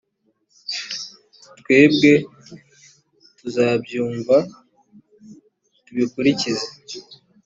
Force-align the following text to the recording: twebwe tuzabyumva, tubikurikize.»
twebwe 1.59 2.11
tuzabyumva, 3.37 4.37
tubikurikize.» 5.85 6.67